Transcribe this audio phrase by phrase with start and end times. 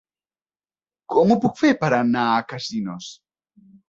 [1.15, 3.11] Com ho puc fer per anar a Casinos?